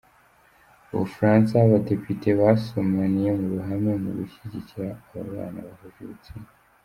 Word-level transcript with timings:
Ubufaransa 0.93 1.53
Abadepite 1.65 2.29
basomaniye 2.39 3.29
mu 3.39 3.45
ruhame 3.53 3.91
mu 4.03 4.09
gushyigikira 4.17 4.87
ababana 5.09 5.59
bahuje 5.67 5.99
ibitsina 6.05 6.49